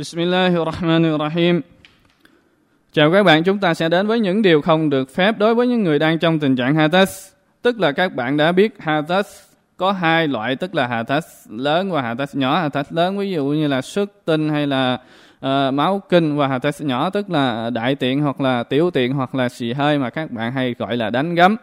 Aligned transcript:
Bismillahirrahmanirrahim. 0.00 1.60
Chào 2.92 3.12
các 3.12 3.22
bạn, 3.22 3.42
chúng 3.42 3.58
ta 3.58 3.74
sẽ 3.74 3.88
đến 3.88 4.06
với 4.06 4.20
những 4.20 4.42
điều 4.42 4.62
không 4.62 4.90
được 4.90 5.10
phép 5.14 5.38
đối 5.38 5.54
với 5.54 5.66
những 5.66 5.82
người 5.82 5.98
đang 5.98 6.18
trong 6.18 6.38
tình 6.38 6.56
trạng 6.56 6.74
Hadas. 6.74 7.32
Tức 7.62 7.80
là 7.80 7.92
các 7.92 8.14
bạn 8.14 8.36
đã 8.36 8.52
biết 8.52 8.74
Hadas 8.78 9.26
có 9.76 9.92
hai 9.92 10.28
loại, 10.28 10.56
tức 10.56 10.74
là 10.74 10.86
Hadas 10.86 11.26
lớn 11.50 11.90
và 11.90 12.02
Hadas 12.02 12.36
nhỏ. 12.36 12.60
Hadas 12.60 12.92
lớn 12.92 13.18
ví 13.18 13.30
dụ 13.30 13.46
như 13.46 13.68
là 13.68 13.82
xuất 13.82 14.10
tinh 14.24 14.48
hay 14.48 14.66
là 14.66 14.98
uh, 15.46 15.74
máu 15.74 16.02
kinh 16.08 16.36
và 16.36 16.48
Hadas 16.48 16.82
nhỏ 16.82 17.10
tức 17.10 17.30
là 17.30 17.70
đại 17.70 17.94
tiện 17.94 18.20
hoặc 18.20 18.40
là 18.40 18.62
tiểu 18.62 18.90
tiện 18.90 19.12
hoặc 19.12 19.34
là 19.34 19.48
xì 19.48 19.72
hơi 19.72 19.98
mà 19.98 20.10
các 20.10 20.30
bạn 20.30 20.52
hay 20.52 20.74
gọi 20.78 20.96
là 20.96 21.10
đánh 21.10 21.34
gấm. 21.34 21.56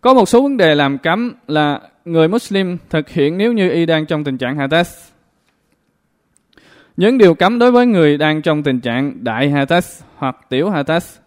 Có 0.00 0.14
một 0.14 0.28
số 0.28 0.42
vấn 0.42 0.56
đề 0.56 0.74
làm 0.74 0.98
cấm 0.98 1.34
là 1.48 1.80
người 2.04 2.28
Muslim 2.28 2.78
thực 2.90 3.08
hiện 3.08 3.38
nếu 3.38 3.52
như 3.52 3.70
y 3.70 3.86
đang 3.86 4.06
trong 4.06 4.24
tình 4.24 4.38
trạng 4.38 4.56
Hadas 4.56 5.15
những 6.96 7.18
điều 7.18 7.34
cấm 7.34 7.58
đối 7.58 7.72
với 7.72 7.86
người 7.86 8.18
đang 8.18 8.42
trong 8.42 8.62
tình 8.62 8.80
trạng 8.80 9.24
đại 9.24 9.50
hatas 9.50 10.02
hoặc 10.16 10.36
tiểu 10.48 10.70
hatas. 10.70 11.18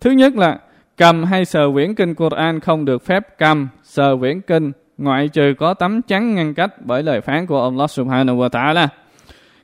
Thứ 0.00 0.10
nhất 0.10 0.36
là 0.36 0.58
cầm 0.96 1.24
hay 1.24 1.44
sờ 1.44 1.70
quyển 1.72 1.94
kinh 1.94 2.14
Quran 2.14 2.60
không 2.60 2.84
được 2.84 3.04
phép 3.06 3.38
cầm, 3.38 3.68
sờ 3.82 4.16
quyển 4.20 4.40
kinh 4.40 4.72
ngoại 4.98 5.28
trừ 5.28 5.54
có 5.58 5.74
tấm 5.74 6.02
chắn 6.02 6.34
ngăn 6.34 6.54
cách 6.54 6.74
bởi 6.84 7.02
lời 7.02 7.20
phán 7.20 7.46
của 7.46 7.62
Allah 7.62 7.90
Subhanahu 7.90 8.38
wa 8.38 8.48
Ta'ala. 8.48 8.88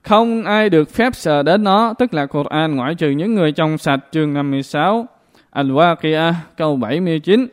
Không 0.02 0.44
ai 0.44 0.70
được 0.70 0.90
phép 0.90 1.14
sờ 1.14 1.42
đến 1.42 1.64
nó, 1.64 1.94
tức 1.98 2.14
là 2.14 2.26
Quran 2.26 2.76
ngoại 2.76 2.94
trừ 2.94 3.10
những 3.10 3.34
người 3.34 3.52
trong 3.52 3.78
sạch 3.78 4.00
chương 4.10 4.34
56, 4.34 5.06
Al-Waqi'ah 5.52 6.32
câu 6.56 6.76
79. 6.76 7.46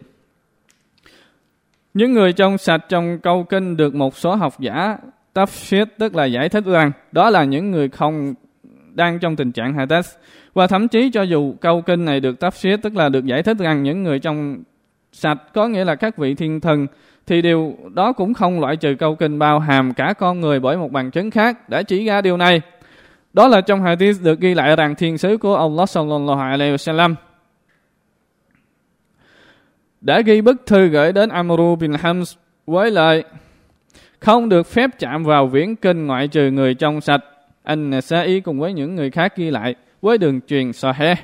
Những 1.93 2.13
người 2.13 2.33
trong 2.33 2.57
sạch 2.57 2.85
trong 2.89 3.19
câu 3.19 3.43
kinh 3.43 3.77
được 3.77 3.95
một 3.95 4.17
số 4.17 4.35
học 4.35 4.59
giả 4.59 4.97
tafsir 5.33 5.85
tức 5.97 6.15
là 6.15 6.25
giải 6.25 6.49
thích 6.49 6.65
rằng 6.65 6.91
đó 7.11 7.29
là 7.29 7.43
những 7.43 7.71
người 7.71 7.89
không 7.89 8.33
đang 8.93 9.19
trong 9.19 9.35
tình 9.35 9.51
trạng 9.51 9.73
hadas 9.73 10.15
và 10.53 10.67
thậm 10.67 10.87
chí 10.87 11.11
cho 11.11 11.21
dù 11.21 11.55
câu 11.61 11.81
kinh 11.81 12.05
này 12.05 12.19
được 12.19 12.43
tafsir 12.43 12.77
tức 12.81 12.95
là 12.95 13.09
được 13.09 13.25
giải 13.25 13.43
thích 13.43 13.57
rằng 13.57 13.83
những 13.83 14.03
người 14.03 14.19
trong 14.19 14.63
sạch, 15.11 15.37
có 15.53 15.67
nghĩa 15.67 15.85
là 15.85 15.95
các 15.95 16.17
vị 16.17 16.33
thiên 16.35 16.59
thần, 16.59 16.87
thì 17.27 17.41
điều 17.41 17.75
đó 17.93 18.11
cũng 18.13 18.33
không 18.33 18.59
loại 18.59 18.75
trừ 18.75 18.95
câu 18.99 19.15
kinh 19.15 19.39
bao 19.39 19.59
hàm 19.59 19.93
cả 19.93 20.13
con 20.19 20.41
người 20.41 20.59
bởi 20.59 20.77
một 20.77 20.91
bằng 20.91 21.11
chứng 21.11 21.31
khác 21.31 21.69
đã 21.69 21.83
chỉ 21.83 22.05
ra 22.05 22.21
điều 22.21 22.37
này. 22.37 22.61
Đó 23.33 23.47
là 23.47 23.61
trong 23.61 23.83
hadith 23.83 24.23
được 24.23 24.39
ghi 24.39 24.53
lại 24.53 24.75
rằng 24.75 24.95
thiên 24.95 25.17
sứ 25.17 25.37
của 25.37 25.55
Allah 25.55 25.89
sallallahu 25.89 26.39
alaihi 26.39 26.73
wasallam. 26.73 27.15
Đã 30.01 30.21
ghi 30.21 30.41
bức 30.41 30.65
thư 30.65 30.87
gửi 30.87 31.11
đến 31.11 31.29
Amru 31.29 31.75
bin 31.75 31.93
Hams 31.93 32.35
với 32.65 32.91
lời 32.91 33.23
không 34.21 34.49
được 34.49 34.67
phép 34.67 34.89
chạm 34.99 35.23
vào 35.23 35.47
viễn 35.47 35.75
kinh 35.75 36.07
ngoại 36.07 36.27
trừ 36.27 36.51
người 36.51 36.73
trong 36.73 37.01
sạch. 37.01 37.21
Anh 37.63 37.91
ý 38.25 38.39
cùng 38.39 38.59
với 38.59 38.73
những 38.73 38.95
người 38.95 39.11
khác 39.11 39.37
ghi 39.37 39.51
lại, 39.51 39.75
với 40.01 40.17
đường 40.17 40.39
truyền 40.47 40.73
Sahih. 40.73 41.17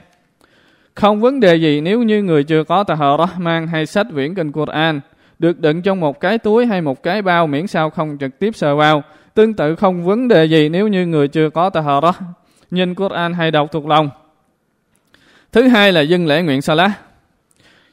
Không 0.95 1.21
vấn 1.21 1.39
đề 1.39 1.55
gì 1.55 1.81
nếu 1.81 2.03
như 2.03 2.23
người 2.23 2.43
chưa 2.43 2.63
có 2.63 2.83
Tahara 2.83 3.25
mang 3.37 3.67
hay 3.67 3.85
sách 3.85 4.07
viễn 4.11 4.35
kinh 4.35 4.51
Quran, 4.51 4.99
được 5.39 5.59
đựng 5.59 5.81
trong 5.81 5.99
một 5.99 6.19
cái 6.19 6.37
túi 6.37 6.65
hay 6.65 6.81
một 6.81 7.03
cái 7.03 7.21
bao 7.21 7.47
miễn 7.47 7.67
sao 7.67 7.89
không 7.89 8.17
trực 8.19 8.39
tiếp 8.39 8.55
sờ 8.55 8.75
vào. 8.75 9.03
Tương 9.33 9.53
tự 9.53 9.75
không 9.75 10.03
vấn 10.03 10.27
đề 10.27 10.45
gì 10.45 10.69
nếu 10.69 10.87
như 10.87 11.05
người 11.05 11.27
chưa 11.27 11.49
có 11.49 11.69
Tahara 11.69 12.11
nhìn 12.71 12.95
Quran 12.95 13.33
hay 13.33 13.51
đọc 13.51 13.71
thuộc 13.71 13.87
lòng. 13.87 14.09
Thứ 15.51 15.67
hai 15.67 15.91
là 15.91 16.01
dân 16.01 16.25
lễ 16.25 16.41
nguyện 16.41 16.61
Salah. 16.61 16.91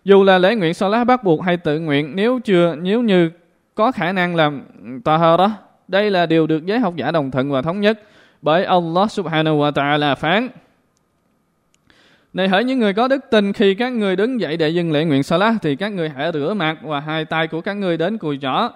Dù 0.05 0.25
là 0.25 0.39
lễ 0.39 0.55
nguyện 0.55 0.75
Salah 0.75 1.07
bắt 1.07 1.25
buộc 1.25 1.43
hay 1.43 1.57
tự 1.57 1.81
nguyện, 1.81 2.17
nếu 2.17 2.41
chưa, 2.45 2.75
nếu 2.75 3.03
như 3.03 3.31
có 3.75 3.93
khả 3.93 4.13
năng 4.13 4.37
làm 4.37 4.63
tahara. 5.05 5.51
Đây 5.89 6.11
là 6.11 6.27
điều 6.27 6.47
được 6.47 6.67
giới 6.67 6.79
học 6.79 6.97
giả 6.97 7.11
đồng 7.11 7.31
thuận 7.31 7.51
và 7.51 7.63
thống 7.63 7.81
nhất 7.81 8.01
bởi 8.43 8.65
Allah 8.65 9.11
subhanahu 9.11 9.59
wa 9.59 9.73
ta'ala 9.73 10.15
phán. 10.15 10.49
Này 12.33 12.49
hỡi 12.49 12.65
những 12.65 12.79
người 12.79 12.95
có 12.95 13.09
đức 13.09 13.25
tin, 13.31 13.53
khi 13.53 13.75
các 13.75 13.93
người 13.93 14.17
đứng 14.17 14.41
dậy 14.41 14.57
để 14.57 14.69
dừng 14.69 14.93
lễ 14.93 15.05
nguyện 15.05 15.23
salat 15.23 15.55
thì 15.63 15.77
các 15.77 15.89
người 15.89 16.09
hãy 16.09 16.31
rửa 16.33 16.55
mặt 16.55 16.79
và 16.83 17.01
hai 17.01 17.25
tay 17.25 17.47
của 17.47 17.61
các 17.61 17.75
người 17.75 17.97
đến 17.97 18.19
cùi 18.19 18.39
chỏ. 18.43 18.71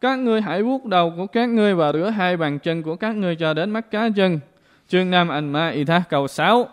Các 0.00 0.18
người 0.18 0.40
hãy 0.40 0.62
vuốt 0.62 0.84
đầu 0.84 1.12
của 1.16 1.26
các 1.26 1.48
người 1.48 1.74
và 1.74 1.92
rửa 1.92 2.10
hai 2.10 2.36
bàn 2.36 2.58
chân 2.58 2.82
của 2.82 2.96
các 2.96 3.16
người 3.16 3.36
cho 3.36 3.54
đến 3.54 3.70
mắt 3.70 3.90
cá 3.90 4.08
chân. 4.16 4.40
Chương 4.88 5.10
Nam 5.10 5.28
An-Ma-i-thah 5.28 6.02
cầu 6.08 6.28
6 6.28 6.68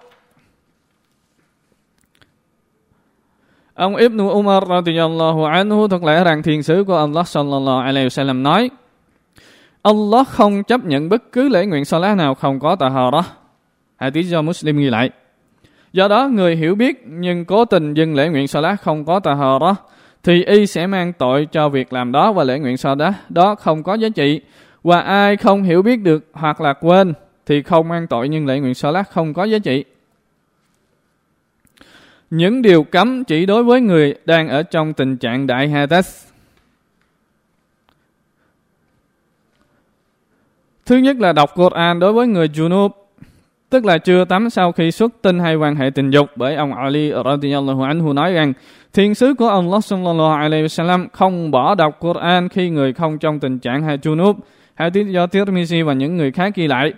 Ông 3.74 3.96
Ibn 3.96 4.18
Umar 4.18 4.64
radiyallahu 4.70 5.44
anhu 5.44 5.88
thuật 5.88 6.04
lẽ 6.04 6.24
rằng 6.24 6.44
thiền 6.44 6.64
sứ 6.64 6.84
của 6.88 6.98
Allah 6.98 7.28
sallallahu 7.28 7.80
alaihi 7.80 8.08
wasallam 8.08 8.42
nói, 8.42 8.70
Allah 9.82 10.28
không 10.28 10.64
chấp 10.64 10.86
nhận 10.86 11.10
bất 11.10 11.32
cứ 11.32 11.50
lễ 11.50 11.66
nguyện 11.66 11.86
salat 11.86 12.18
nào 12.18 12.36
không 12.36 12.60
có 12.60 12.76
tahara. 12.76 13.22
Hadith 13.96 14.28
do 14.28 14.42
Muslim 14.42 14.78
ghi 14.78 14.90
lại. 14.90 15.10
Do 15.94 16.08
đó, 16.08 16.28
người 16.28 16.56
hiểu 16.56 16.76
biết 16.76 17.04
nhưng 17.08 17.46
cố 17.46 17.66
tình 17.66 17.94
dừng 17.94 18.16
lễ 18.16 18.30
nguyện 18.30 18.48
salat 18.48 18.82
không 18.82 19.06
có 19.06 19.20
tahara 19.20 19.76
thì 20.24 20.44
y 20.44 20.66
sẽ 20.66 20.88
mang 20.88 21.14
tội 21.14 21.48
cho 21.52 21.70
việc 21.70 21.94
làm 21.94 22.12
đó 22.12 22.34
và 22.34 22.44
lễ 22.44 22.60
nguyện 22.60 22.78
salat 22.78 23.14
đó 23.30 23.56
không 23.56 23.84
có 23.84 23.94
giá 23.94 24.10
trị. 24.16 24.42
Và 24.84 25.02
ai 25.02 25.38
không 25.38 25.64
hiểu 25.64 25.82
biết 25.82 25.96
được 25.96 26.26
hoặc 26.34 26.62
là 26.62 26.74
quên 26.74 27.14
thì 27.46 27.64
không 27.64 27.88
mang 27.88 28.08
tội 28.08 28.30
nhưng 28.30 28.46
lễ 28.46 28.60
nguyện 28.60 28.74
salat 28.74 29.10
không 29.10 29.34
có 29.34 29.44
giá 29.44 29.60
trị. 29.60 29.84
Những 32.32 32.62
điều 32.62 32.84
cấm 32.84 33.24
chỉ 33.24 33.46
đối 33.46 33.64
với 33.64 33.82
người 33.82 34.16
đang 34.26 34.50
ở 34.50 34.64
trong 34.64 34.94
tình 34.94 35.18
trạng 35.18 35.48
đại 35.48 35.70
hadas. 35.70 36.28
Thứ 40.86 40.98
nhất 40.98 41.18
là 41.20 41.34
đọc 41.34 41.50
Quran 41.56 42.00
đối 42.00 42.14
với 42.14 42.28
người 42.28 42.48
junub, 42.48 42.90
tức 43.70 43.86
là 43.86 43.98
chưa 43.98 44.26
tắm 44.26 44.50
sau 44.50 44.72
khi 44.72 44.92
xuất 44.92 45.12
tinh 45.22 45.40
hay 45.40 45.56
quan 45.56 45.76
hệ 45.76 45.90
tình 45.90 46.12
dục 46.12 46.30
bởi 46.36 46.56
ông 46.56 46.74
Ali 46.74 47.12
radhiyallahu 47.26 47.82
anhu 47.82 48.14
nói 48.14 48.34
rằng 48.34 48.54
thiên 48.94 49.16
sứ 49.16 49.34
của 49.34 49.48
ông 49.48 49.66
Allah 49.66 49.84
sallallahu 49.84 50.34
alaihi 50.34 50.64
wasallam 50.64 51.08
không 51.14 51.52
bỏ 51.52 51.76
đọc 51.76 52.00
Quran 52.00 52.50
khi 52.50 52.70
người 52.70 52.94
không 52.94 53.18
trong 53.18 53.40
tình 53.40 53.60
trạng 53.60 53.84
hay 53.84 53.98
junub. 53.98 54.36
Hadith 54.76 55.08
do 55.08 55.26
Tirmizi 55.26 55.86
và 55.86 55.94
những 55.94 56.18
người 56.18 56.32
khác 56.32 56.56
ghi 56.56 56.68
lại. 56.68 56.94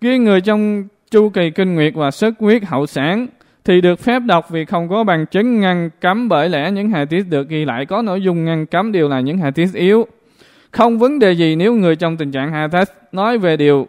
Khi 0.00 0.18
người 0.18 0.40
trong 0.40 0.84
chu 1.10 1.28
kỳ 1.28 1.50
kinh 1.50 1.74
nguyệt 1.74 1.94
và 1.94 2.10
sức 2.10 2.34
huyết 2.38 2.64
hậu 2.64 2.86
sản 2.86 3.26
thì 3.70 3.80
được 3.80 4.00
phép 4.00 4.22
đọc 4.26 4.50
vì 4.50 4.64
không 4.64 4.88
có 4.88 5.04
bằng 5.04 5.26
chứng 5.26 5.60
ngăn 5.60 5.90
cấm 6.00 6.28
bởi 6.28 6.48
lẽ 6.48 6.70
những 6.70 6.90
hadith 6.90 7.28
được 7.28 7.48
ghi 7.48 7.64
lại 7.64 7.86
có 7.86 8.02
nội 8.02 8.22
dung 8.22 8.44
ngăn 8.44 8.66
cấm 8.66 8.92
đều 8.92 9.08
là 9.08 9.20
những 9.20 9.38
hadith 9.38 9.74
yếu. 9.74 10.06
Không 10.70 10.98
vấn 10.98 11.18
đề 11.18 11.32
gì 11.32 11.56
nếu 11.56 11.74
người 11.74 11.96
trong 11.96 12.16
tình 12.16 12.32
trạng 12.32 12.52
hadith 12.52 12.88
nói 13.12 13.38
về 13.38 13.56
điều 13.56 13.88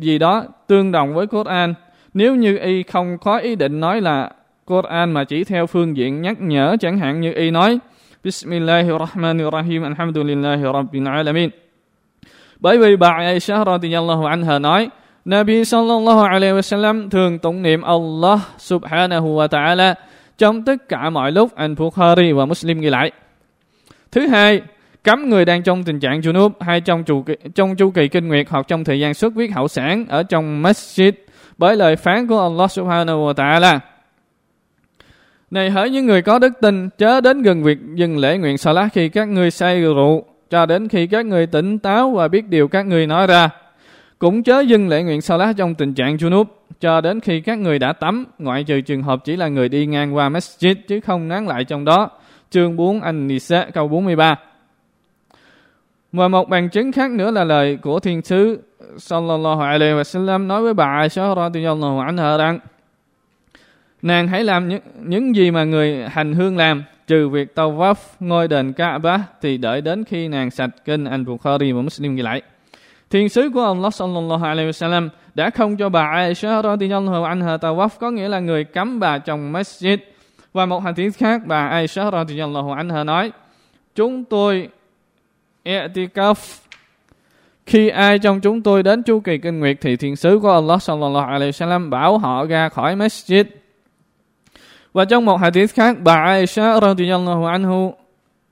gì 0.00 0.18
đó 0.18 0.44
tương 0.66 0.92
đồng 0.92 1.14
với 1.14 1.26
Quran. 1.26 1.74
Nếu 2.14 2.34
như 2.34 2.58
y 2.58 2.82
không 2.82 3.18
có 3.18 3.38
ý 3.38 3.56
định 3.56 3.80
nói 3.80 4.00
là 4.00 4.30
Quran 4.64 5.12
mà 5.12 5.24
chỉ 5.24 5.44
theo 5.44 5.66
phương 5.66 5.96
diện 5.96 6.22
nhắc 6.22 6.40
nhở, 6.40 6.76
chẳng 6.80 6.98
hạn 6.98 7.20
như 7.20 7.32
y 7.32 7.50
nói, 7.50 7.78
Bismillahirrahmanirrahim, 8.24 9.82
Alhamdulillahi 9.82 10.62
Rabbil 10.62 11.08
Alamin. 11.08 11.50
Bởi 12.60 12.78
vì 12.78 12.96
bà 12.96 13.10
Aisha 13.10 13.64
radiyallahu 13.64 14.24
anha 14.24 14.58
nói 14.58 14.88
Nabi 15.24 15.64
sallallahu 15.64 16.22
alaihi 16.22 16.52
wasallam 16.52 17.10
thường 17.10 17.38
tụng 17.38 17.62
niệm 17.62 17.82
Allah 17.82 18.40
subhanahu 18.58 19.36
wa 19.36 19.48
ta'ala 19.48 19.94
trong 20.38 20.64
tất 20.64 20.88
cả 20.88 21.10
mọi 21.10 21.32
lúc 21.32 21.54
anh 21.54 21.74
Bukhari 21.74 22.32
và 22.32 22.44
Muslim 22.44 22.80
ghi 22.80 22.90
lại. 22.90 23.10
Thứ 24.12 24.26
hai, 24.26 24.60
cấm 25.02 25.28
người 25.28 25.44
đang 25.44 25.62
trong 25.62 25.84
tình 25.84 26.00
trạng 26.00 26.20
junub 26.20 26.50
hay 26.60 26.80
trong 26.80 27.04
chu 27.04 27.22
kỳ, 27.22 27.34
trong 27.54 27.76
chu 27.76 27.90
kỳ 27.90 28.08
kinh 28.08 28.28
nguyệt 28.28 28.46
hoặc 28.50 28.68
trong 28.68 28.84
thời 28.84 29.00
gian 29.00 29.14
xuất 29.14 29.34
huyết 29.34 29.50
hậu 29.50 29.68
sản 29.68 30.06
ở 30.08 30.22
trong 30.22 30.62
masjid 30.62 31.12
bởi 31.58 31.76
lời 31.76 31.96
phán 31.96 32.26
của 32.26 32.40
Allah 32.40 32.70
subhanahu 32.70 33.26
wa 33.26 33.34
ta'ala. 33.34 33.78
Này 35.50 35.70
hỡi 35.70 35.90
những 35.90 36.06
người 36.06 36.22
có 36.22 36.38
đức 36.38 36.52
tin, 36.60 36.88
chớ 36.98 37.20
đến 37.20 37.42
gần 37.42 37.62
việc 37.62 37.78
dừng 37.94 38.18
lễ 38.18 38.38
nguyện 38.38 38.58
salat 38.58 38.92
khi 38.92 39.08
các 39.08 39.28
ngươi 39.28 39.50
say 39.50 39.80
rượu, 39.80 40.24
cho 40.50 40.66
đến 40.66 40.88
khi 40.88 41.06
các 41.06 41.26
ngươi 41.26 41.46
tỉnh 41.46 41.78
táo 41.78 42.10
và 42.10 42.28
biết 42.28 42.48
điều 42.48 42.68
các 42.68 42.86
ngươi 42.86 43.06
nói 43.06 43.26
ra. 43.26 43.50
Cũng 44.20 44.42
chớ 44.42 44.60
dừng 44.60 44.88
lễ 44.88 45.02
nguyện 45.02 45.20
Salah 45.20 45.56
trong 45.56 45.74
tình 45.74 45.94
trạng 45.94 46.16
junub 46.16 46.44
cho 46.80 47.00
đến 47.00 47.20
khi 47.20 47.40
các 47.40 47.58
người 47.58 47.78
đã 47.78 47.92
tắm, 47.92 48.26
ngoại 48.38 48.64
trừ 48.64 48.80
trường 48.80 49.02
hợp 49.02 49.24
chỉ 49.24 49.36
là 49.36 49.48
người 49.48 49.68
đi 49.68 49.86
ngang 49.86 50.14
qua 50.14 50.28
masjid 50.28 50.74
chứ 50.88 51.00
không 51.00 51.28
nán 51.28 51.46
lại 51.46 51.64
trong 51.64 51.84
đó. 51.84 52.10
Chương 52.50 52.76
4 52.76 53.00
An-Nisa 53.00 53.66
câu 53.74 53.88
43. 53.88 54.34
Và 56.12 56.28
một 56.28 56.48
bằng 56.48 56.68
chứng 56.68 56.92
khác 56.92 57.10
nữa 57.10 57.30
là 57.30 57.44
lời 57.44 57.76
của 57.82 58.00
thiên 58.00 58.22
sứ 58.22 58.62
sallallahu 58.98 59.60
alaihi 59.60 59.92
wa 59.92 60.02
sallam 60.02 60.48
nói 60.48 60.62
với 60.62 60.74
bà 60.74 60.84
Aisha 60.84 61.34
radhiyallahu 61.34 61.98
anha 61.98 62.36
rằng 62.36 62.58
nàng 64.02 64.28
hãy 64.28 64.44
làm 64.44 64.68
những, 64.68 64.82
những 65.04 65.36
gì 65.36 65.50
mà 65.50 65.64
người 65.64 66.08
hành 66.08 66.32
hương 66.32 66.56
làm 66.56 66.84
trừ 67.06 67.28
việc 67.28 67.52
tawaf 67.54 67.94
ngôi 68.20 68.48
đền 68.48 68.72
Kaaba 68.72 69.24
thì 69.42 69.56
đợi 69.56 69.80
đến 69.80 70.04
khi 70.04 70.28
nàng 70.28 70.50
sạch 70.50 70.70
kinh 70.84 71.04
anh 71.04 71.24
Bukhari 71.24 71.72
và 71.72 71.82
Muslim 71.82 72.16
ghi 72.16 72.22
lại. 72.22 72.42
Thiên 73.10 73.28
sứ 73.28 73.50
của 73.54 73.64
Allah 73.64 73.94
sallallahu 73.94 74.44
alaihi 74.44 74.70
wasallam 74.70 75.08
đã 75.34 75.50
không 75.50 75.76
cho 75.76 75.88
bà 75.88 76.10
Aisha 76.10 76.62
radhiyallahu 76.62 77.24
anha 77.24 77.56
tawaf 77.56 77.88
có 78.00 78.10
nghĩa 78.10 78.28
là 78.28 78.40
người 78.40 78.64
cấm 78.64 79.00
bà 79.00 79.18
trong 79.18 79.52
masjid. 79.52 79.98
Và 80.52 80.66
một 80.66 80.82
hadith 80.82 81.18
khác 81.18 81.42
bà 81.46 81.68
Aisha 81.68 82.10
radhiyallahu 82.10 82.72
anha 82.72 83.04
nói: 83.04 83.32
"Chúng 83.94 84.24
tôi 84.24 84.68
i'tikaf 85.64 86.34
khi 87.66 87.88
ai 87.88 88.18
trong 88.18 88.40
chúng 88.40 88.62
tôi 88.62 88.82
đến 88.82 89.02
chu 89.02 89.20
kỳ 89.20 89.38
kinh 89.38 89.60
nguyệt 89.60 89.76
thì 89.80 89.96
thiên 89.96 90.16
sứ 90.16 90.38
của 90.42 90.52
Allah 90.52 90.82
sallallahu 90.82 91.26
alaihi 91.26 91.50
wasallam 91.50 91.90
bảo 91.90 92.18
họ 92.18 92.44
ra 92.44 92.68
khỏi 92.68 92.96
masjid. 92.96 93.44
Và 94.92 95.04
trong 95.04 95.24
một 95.24 95.36
hadith 95.36 95.74
khác, 95.74 95.96
bà 96.02 96.14
Aisha 96.14 96.80
radhiyallahu 96.80 97.44
anhu 97.44 97.94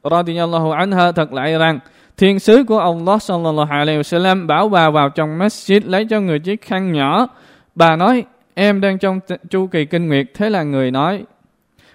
radhiyallahu 0.04 0.70
anha 0.70 1.12
thật 1.12 1.32
lại 1.32 1.58
rằng 1.58 1.78
thiên 2.18 2.38
sứ 2.38 2.64
của 2.64 2.78
Allah 2.78 3.22
sallallahu 3.22 3.70
alaihi 3.70 3.98
wasallam 3.98 4.46
bảo 4.46 4.68
bà 4.68 4.90
vào 4.90 5.10
trong 5.10 5.38
masjid 5.38 5.80
lấy 5.84 6.04
cho 6.04 6.20
người 6.20 6.38
chiếc 6.38 6.62
khăn 6.62 6.92
nhỏ. 6.92 7.26
Bà 7.74 7.96
nói, 7.96 8.24
em 8.54 8.80
đang 8.80 8.98
trong 8.98 9.20
chu 9.50 9.66
kỳ 9.66 9.84
kinh 9.84 10.08
nguyệt. 10.08 10.26
Thế 10.34 10.50
là 10.50 10.62
người 10.62 10.90
nói, 10.90 11.24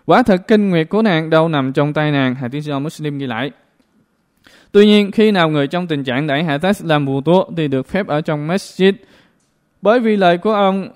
quả 0.05 0.23
thật 0.23 0.47
kinh 0.47 0.69
nguyệt 0.69 0.89
của 0.89 1.01
nàng 1.01 1.29
đâu 1.29 1.47
nằm 1.47 1.73
trong 1.73 1.93
tay 1.93 2.11
nàng. 2.11 2.35
Hadith 2.35 2.63
do 2.63 2.79
Muslim 2.79 3.17
ghi 3.17 3.27
lại. 3.27 3.51
Tuy 4.71 4.85
nhiên, 4.85 5.11
khi 5.11 5.31
nào 5.31 5.49
người 5.49 5.67
trong 5.67 5.87
tình 5.87 6.03
trạng 6.03 6.27
đẩy 6.27 6.43
hạ 6.43 6.57
test 6.57 6.85
làm 6.85 7.05
bù 7.05 7.21
tố 7.21 7.49
thì 7.57 7.67
được 7.67 7.87
phép 7.87 8.07
ở 8.07 8.21
trong 8.21 8.47
masjid. 8.47 8.93
Bởi 9.81 9.99
vì 9.99 10.15
lời 10.15 10.37
của 10.37 10.53
ông 10.53 10.87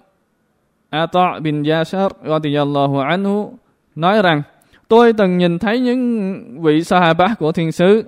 Ata 0.89 1.39
bin 1.39 1.63
Yasar 1.63 2.11
radiyallahu 2.27 2.99
anhu 2.99 3.53
nói 3.95 4.21
rằng 4.21 4.41
tôi 4.87 5.13
từng 5.13 5.37
nhìn 5.37 5.59
thấy 5.59 5.79
những 5.79 6.61
vị 6.61 6.83
sahaba 6.83 7.35
của 7.39 7.51
thiên 7.51 7.71
sứ 7.71 8.03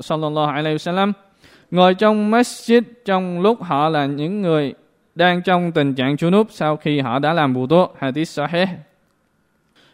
sallallahu 0.00 0.52
alaihi 0.52 0.76
wasallam 0.76 1.12
ngồi 1.70 1.94
trong 1.94 2.30
masjid 2.30 2.82
trong 3.04 3.40
lúc 3.40 3.62
họ 3.62 3.88
là 3.88 4.06
những 4.06 4.42
người 4.42 4.74
đang 5.14 5.42
trong 5.42 5.72
tình 5.72 5.94
trạng 5.94 6.14
junub 6.14 6.44
sau 6.50 6.76
khi 6.76 7.00
họ 7.00 7.18
đã 7.18 7.32
làm 7.32 7.54
bù 7.54 7.66
tố 7.66 7.90
hadith 7.98 8.28
sahih 8.28 8.68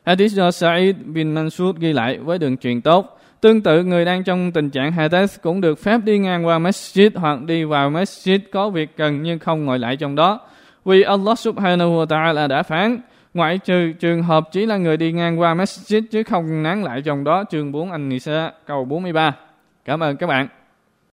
hadith 0.06 0.32
do 0.32 0.50
Sa'id 0.50 0.94
bin 1.04 1.34
Mansur 1.34 1.76
ghi 1.76 1.92
lại 1.92 2.18
với 2.18 2.38
đường 2.38 2.56
truyền 2.56 2.80
tốt 2.80 3.14
Tương 3.44 3.62
tự 3.62 3.82
người 3.82 4.04
đang 4.04 4.24
trong 4.24 4.52
tình 4.52 4.70
trạng 4.70 4.92
Hades 4.92 5.40
cũng 5.42 5.60
được 5.60 5.78
phép 5.78 6.00
đi 6.04 6.18
ngang 6.18 6.46
qua 6.46 6.58
masjid 6.58 7.10
hoặc 7.14 7.42
đi 7.42 7.64
vào 7.64 7.90
masjid 7.90 8.38
có 8.52 8.70
việc 8.70 8.96
cần 8.96 9.22
nhưng 9.22 9.38
không 9.38 9.64
ngồi 9.64 9.78
lại 9.78 9.96
trong 9.96 10.14
đó. 10.14 10.40
Vì 10.84 11.02
Allah 11.02 11.38
subhanahu 11.38 11.90
wa 11.90 12.06
ta'ala 12.06 12.48
đã 12.48 12.62
phán, 12.62 12.98
ngoại 13.34 13.58
trừ 13.58 13.92
trường 13.92 14.22
hợp 14.22 14.48
chỉ 14.52 14.66
là 14.66 14.76
người 14.76 14.96
đi 14.96 15.12
ngang 15.12 15.40
qua 15.40 15.54
masjid 15.54 16.02
chứ 16.10 16.22
không 16.22 16.62
nán 16.62 16.82
lại 16.82 17.02
trong 17.02 17.24
đó. 17.24 17.44
Chương 17.50 17.72
4 17.72 17.92
An-Nisa 17.92 18.50
câu 18.66 18.84
43. 18.84 19.34
Cảm 19.84 20.02
ơn 20.02 20.16
các 20.16 20.26
bạn. 20.26 20.48